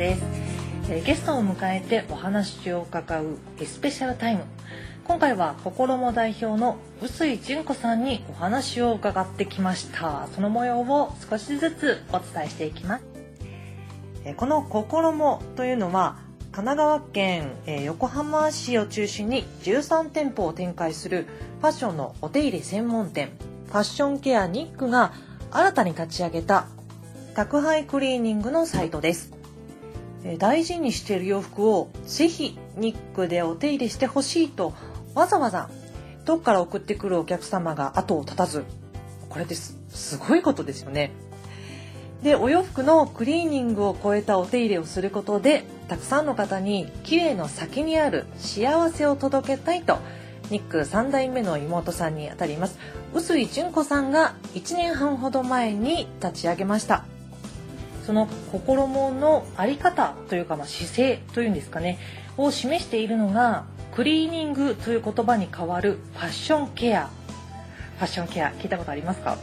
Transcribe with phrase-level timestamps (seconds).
[0.00, 0.22] です、
[0.88, 4.44] えーゲストを迎えてお話を伺うスペシャルタイム。
[5.04, 10.26] 今回は心も代表の臼井純子さんにお話を伺ってきました。
[10.34, 13.04] その模様を少しずつお伝えしていきます。
[14.24, 16.16] えーこの心もというのは
[16.50, 21.26] 神奈川県、え横浜市を中心に13店舗を展開する
[21.60, 23.28] ファッションのお手入れ専門店
[23.66, 25.12] ファッションケアニックが
[25.50, 26.66] 新たに立ち上げた
[27.34, 29.39] 宅配クリーニングのサイトです。
[30.38, 34.74] 大事にしている洋服をぜひニックでお手入れしてほしいと
[35.14, 35.70] わざわざ
[36.24, 38.64] 遠くから送ってくるお客様が後を絶たず
[39.28, 41.12] これですすごいことですよね。
[42.22, 49.98] でお洋服のクリーニングを超えたお手入れをすることでたくさんの方に綺麗の先にある幸せを届けたいと
[50.50, 52.78] ニック3代目の妹さんにあたります
[53.14, 57.04] 臼井純子さんが1年半ほど前に立ち上げました。
[58.10, 61.96] その心ものあり方というか、まあ、姿勢というんですかね
[62.36, 67.06] を示しているのがクリーニングという言葉に代わるファッションケア。
[67.06, 69.36] ファッションケア聞いたことありますか？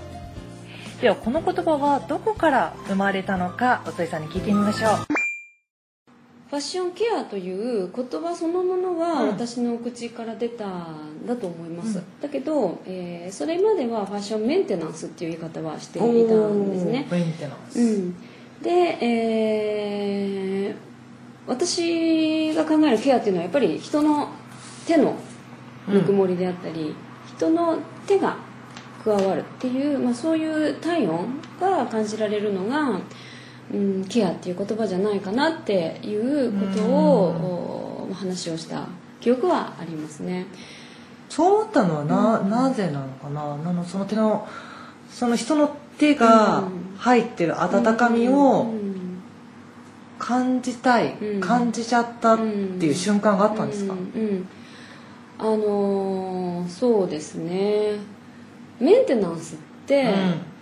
[1.00, 4.92] ではこの言葉はどこから生まれたのかおついさんに聞いてみましょう。
[6.50, 9.30] ファッションケアという言葉そのものはうん。
[9.30, 12.06] 私の口から出たんだと思います、うん。
[12.22, 17.08] だけど、えーそれまではファッションメンテナンスっていう言い方はしていたんですね。
[17.10, 18.16] メンテナンス、うん、
[18.62, 20.88] で、えー
[21.48, 24.28] 私が考えるケアっていうのはやっぱり人の
[24.86, 25.16] 手の
[25.88, 26.94] ぬくもりであったり、
[27.38, 28.36] 人の手が
[29.02, 33.00] 加わるっていう、まあ、そういう体温が感じられるのが、
[33.74, 38.90] うん、ケアっていう言葉じゃないかなっていうことを、お話をした
[39.22, 40.48] 記憶はありますね。
[41.30, 42.50] そう思ったのはな,、うん。
[42.50, 43.56] なぜなのかな？
[43.58, 44.46] なのその手の
[45.10, 46.64] その人の手が
[46.98, 49.22] 入ってる温かみうをん
[50.20, 51.42] 感じたい、うん。
[51.42, 54.00] 感じちゃったっていう瞬間があったんですか、うん。
[54.00, 54.04] う
[54.34, 54.48] ん。
[55.40, 57.94] あのーそうですね。
[58.80, 60.12] メンテナンスって、うん。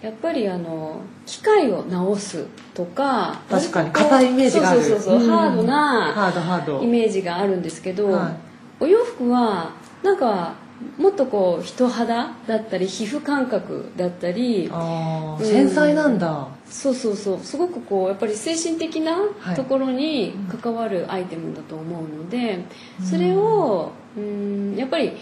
[0.01, 3.91] やっぱりあの機械を直すとか確かに。
[3.91, 4.81] 硬いイメージがある。
[4.81, 5.29] そうそうそうそう、うん。
[5.31, 8.83] ハードなイメージがあるんですけど、はい。
[8.83, 9.71] お洋服は
[10.03, 10.53] なんか
[10.97, 15.45] もっとこう人肌だったり皮膚感覚だったりうん。
[15.45, 17.39] 繊細なんだ、そうそうそう。
[17.39, 19.55] すごくこうやっぱり精神的なはい。
[19.55, 22.65] ところに関わるアイテムだと思うので、
[23.03, 25.13] それをうんやっぱり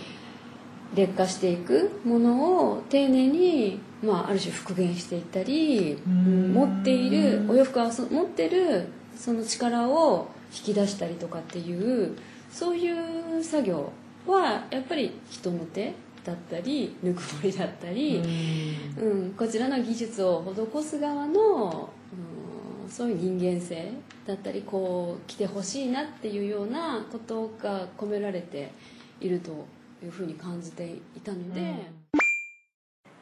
[0.96, 6.54] 劣化していくものを丁寧に、まあ、ある種復元していったり、うん。
[6.54, 12.18] 持っているお洋服はそ持ってるその力を引き出したりとかっていう
[12.52, 13.92] そういう作業
[14.32, 18.18] はやっぱり人の手だったりぬくもりだったり。
[18.18, 21.90] うんうん、こちらの技術を施す側の、
[22.84, 23.92] うん、そういう人間性
[24.26, 28.72] だったりこう来てほしいなっていうようなことが込められて
[29.20, 29.66] いると
[30.04, 30.86] いうふうに感じて
[31.16, 31.76] いたので、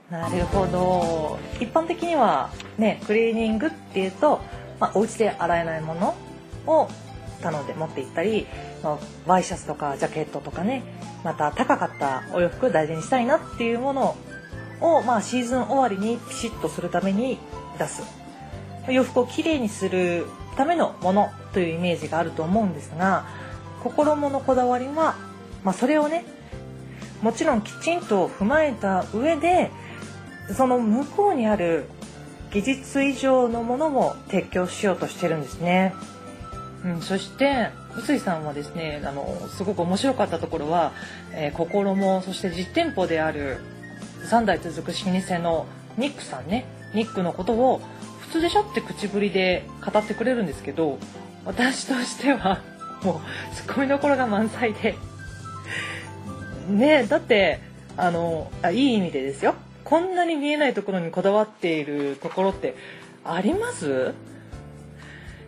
[0.10, 4.42] なるほど一般的にはねクリーニングっていうと、
[4.80, 6.16] まあ、お家で洗えないもの
[6.68, 6.90] を
[7.42, 8.48] 頼んで持って行ったり、
[8.84, 10.84] まあ、ワイシャツとかジャケットとかね
[11.24, 14.16] また高かったお洋服を大事にしたいなっていうもの
[14.80, 17.38] を、まあ、シーズン終わりにピシッとするために
[17.78, 18.04] 出す
[18.90, 20.26] 洋服をきれいにする
[20.56, 23.26] ためのものというイメージがあると思うんですが
[23.84, 25.16] 心ものこだわりは、
[25.64, 26.26] まあ、それをね
[27.22, 29.72] もちろんきちんと踏まえた上で
[30.56, 31.86] その向こうにある
[32.52, 35.94] 技術以上のものも提供しようとしてるんですね。
[36.84, 40.94] うん、そして臼井さんはですねあのすごく面白かったところは、
[41.34, 43.58] えー心もそして実店舗である
[44.30, 45.66] 3代続く老舗の
[45.98, 47.82] ニックさんねニックのことを
[48.22, 50.98] 普通でしょって口ぶりで語ってくれるんですけど
[51.46, 52.62] 私としては
[53.04, 53.22] も
[53.52, 54.96] うツッコミどころが満載で
[56.70, 57.60] ねだって
[57.98, 59.56] あのあいい意味でですよ。
[59.84, 62.76] こんなに見えないところにこだわっているところって
[63.26, 64.14] あります？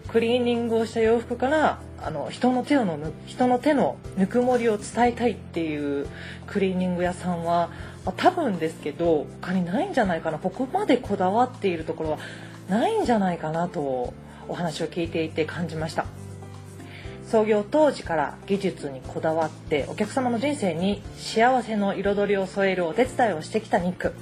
[0.09, 6.07] クリーニングをした洋服からあの人の手のぬ人の手のぬくもりを伝えたいっていう
[6.45, 7.69] クリーニング屋さんは、
[8.05, 10.37] まあ多分ですけど他にないんじゃないかな。
[10.37, 12.17] ここまでこだわっているところは
[12.69, 14.13] ないんじゃないかなと
[14.47, 16.05] お話を聞いていて感じました。
[17.25, 24.13] 創業当時から技術にこだわってお客様の人生に幸せの彩りを添えるお手伝いをしてきたニック。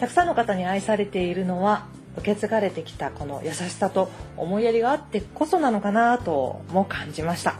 [0.00, 7.54] たくさんの方に愛されているのは受け継がれてきたこの優しさと思いやりがあってこそなのかなとも感じました。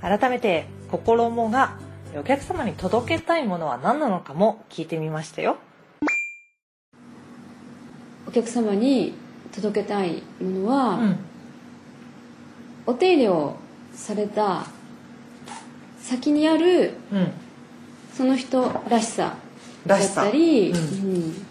[0.00, 1.78] 改めて心もが
[2.16, 5.56] お客様に届けたいものは何なのかも聞いてみましたよ。
[8.26, 9.14] お客様に
[9.52, 11.16] 届けたいものは、うん。
[12.86, 13.56] お手入れを
[13.94, 14.66] された
[16.00, 17.32] 先にあるうん。
[18.12, 19.36] その人らしさ
[19.86, 20.80] だったり、うんう
[21.18, 21.46] ん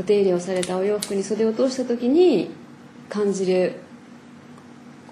[0.00, 2.50] お手入れをされたお洋服に袖を通した時に
[3.10, 3.74] 感じる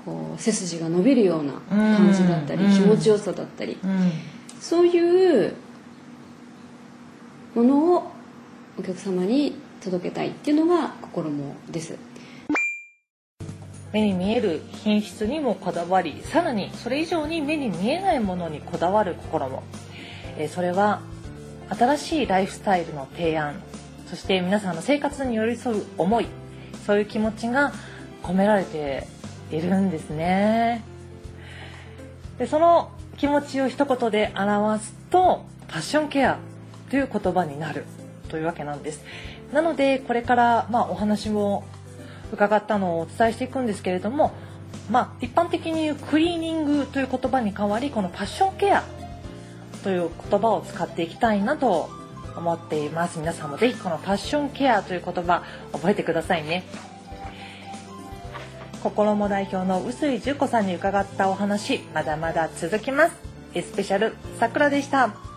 [0.03, 2.73] こう背筋が伸びるような感じだったり、うん。
[2.73, 4.11] 気持ちよさだったり、うん。
[4.59, 5.55] そういう
[7.55, 8.11] ものを
[8.79, 11.95] お客様に届けたいっていうのが心もです。
[13.93, 19.63] 目に見える品質にもこだわりさらにそれ以上に目に見えないものにこだわる心も、
[20.37, 21.01] えーそれは
[21.71, 23.63] 新しいライフスタイルの提案
[24.09, 26.27] そして皆さんの生活に寄り添う思い
[26.87, 27.73] そういう気持ちが
[28.23, 29.07] 込められて
[29.51, 30.83] いるんですね。
[32.39, 36.39] でその気持ちを一言で表すとパッションケア
[36.89, 37.85] という言葉になる
[38.29, 39.05] というわけなんです。
[39.53, 41.65] なのでこれから、まあ、お話も
[42.33, 44.33] 伺ったのをお伝えしていくんですけれども、
[44.91, 48.85] まあ、一般的に言うクリーニングという言葉に代わりこのパッションケア
[49.83, 51.98] という言葉を使っていきたいなと
[52.39, 53.19] 思っています。
[53.19, 55.43] 皆さんもぜひこのファッションケアという言葉
[55.73, 56.65] 覚えてくださいね。
[58.83, 63.17] 心も代表の臼井純子さんに伺ったお話まだまだ続きます。
[63.55, 65.28] エスペシャルさくらでした。